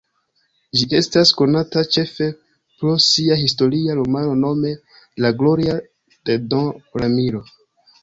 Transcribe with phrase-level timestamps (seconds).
[0.77, 2.31] Ĝi estas konata ĉefe
[2.79, 4.75] pro sia historia romano nome
[5.25, 5.81] "La gloria
[6.19, 7.49] de don Ramiro".